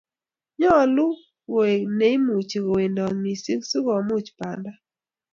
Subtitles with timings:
[0.59, 1.13] nyalun
[1.45, 4.71] koel neimuchi kowendat mising siko much banda